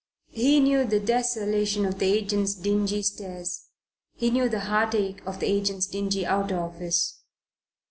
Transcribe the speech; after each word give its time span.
He 0.31 0.59
knew 0.59 0.83
the 0.83 0.99
desolation 0.99 1.85
of 1.85 1.99
the 1.99 2.11
agent's 2.11 2.55
dingy 2.55 3.03
stairs; 3.03 3.67
he 4.15 4.31
knew 4.31 4.49
the 4.49 4.61
heartache 4.61 5.21
of 5.27 5.39
the 5.39 5.45
agent's 5.45 5.85
dingy 5.85 6.25
outer 6.25 6.59
office. 6.59 7.19